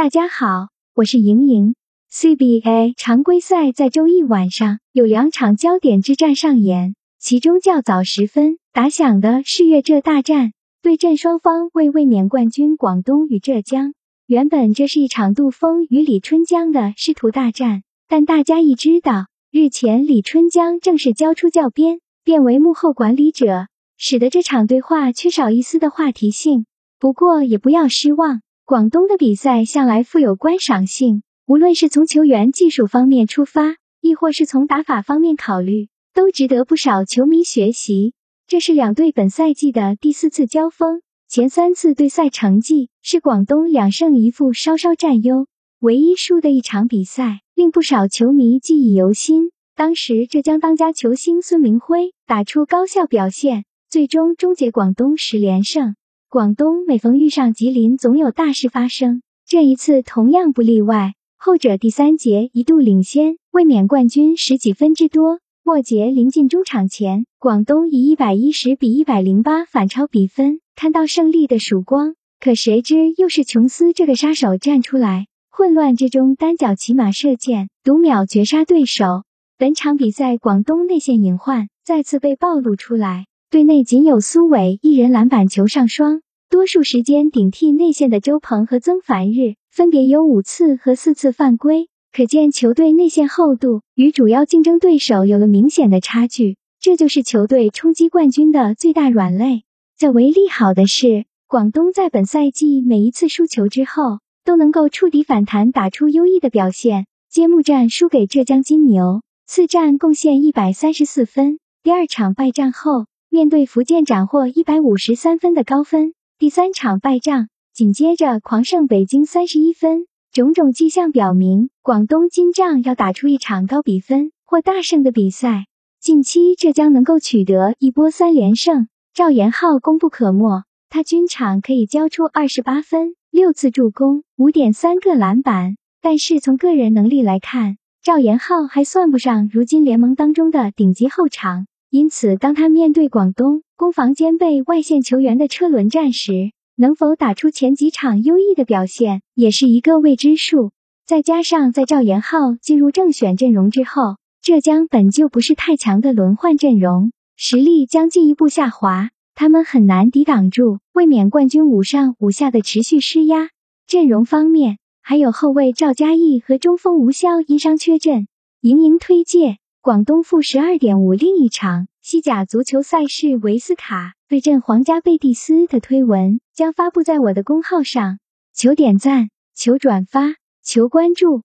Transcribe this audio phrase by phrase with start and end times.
[0.00, 1.74] 大家好，我是莹莹。
[2.10, 13.92] CBA 常规赛在周一晚上有两场焦点之战上演，其中较早时分打响的是粤浙大战，对阵双方为卫冕冠军广东与浙江。
[14.26, 23.66] 原本这是一场杜峰与李春江的师徒大战，但大家一知道日前李春江正式交出教鞭，变为幕后管理者，
[23.98, 26.64] 使得这场对话缺少一丝的话题性。
[26.98, 28.40] 不过也不要失望。
[28.70, 38.14] 广东的比赛向来富有观赏性，无论是从球员技术方面出发，亦或是从打法方面考虑，都值得不少球迷学习。
[38.46, 45.48] 这是两队本赛季的第四次交锋，前三次对赛成绩是广东两胜一负，稍稍占优。
[45.80, 49.50] 唯一输的一场比赛，令不少球迷记忆犹新。
[49.74, 55.96] 当时浙江当家球星孙铭徽打出高效表现，最终终结广东十连胜。
[56.32, 59.20] 广东每逢遇上吉林，总有大事发生。
[59.48, 61.14] 这一次同样不例外。
[61.36, 72.14] 后者第三节一度领先卫冕冠军十几分之多，末节临近中场前，广东以一百一十比一百零八反超比分，看到胜利的曙光。
[72.38, 79.24] 可谁知又是琼斯这个杀手站出来，混乱之中单脚骑马射箭，读秒绝杀对手。
[79.58, 83.26] 本场比赛广东内线隐患再次被暴露出来。
[83.50, 96.58] 队内仅有苏伟一人篮板球上双，多数时间顶替内线的周鹏和曾凡日分别有五次和四次犯规，可见球队内线厚度与主要竞争对手有了明显的差距。
[96.78, 99.64] 这就是球队冲击冠军的最大软肋。
[99.98, 107.06] 较为利好的是，广东在本赛季每一次输球之后都能够触底反弹，打出优异的表现。
[107.28, 113.06] 揭幕战输给浙江金牛，次战贡献一百三十四分，第二场败战后。
[113.32, 120.08] 面对福建斩获一百五十三分的高分，第三场败仗，紧接着狂胜北京三十一分。
[120.32, 125.66] 种种迹象表明，广东金帐要打出一场高比分或大胜的比赛。
[126.00, 130.64] 近期浙江能够取得一波三连胜，赵岩浩功不可没。
[130.88, 135.76] 他均场可以交出二十八分、六次助攻、五点三个篮板。
[136.02, 141.68] 但是从个人能力来看，赵岩浩还算不上如今联盟当中的顶级后场。
[141.90, 150.70] 因此，当他面对广东攻防兼备外线球员的车轮战时，能否打出前几场优异的表现，也是一个未知数。
[151.04, 163.48] 再加上在赵岩浩进入正选阵容之后，浙江本就不是太强的轮换阵容，实力将进一步下滑，他们很难抵挡住卫冕冠军五上五下的持续施压。
[163.88, 168.28] 阵容方面，还有后卫赵嘉毅和中锋吴潇因伤缺阵。
[168.60, 169.56] 盈盈推介。
[169.82, 178.18] 广东负十二点五，另一场西甲足球赛事维斯卡对阵皇家贝蒂斯的推文将发布在我的公号上，
[178.52, 181.44] 求点赞，求转发，求关注。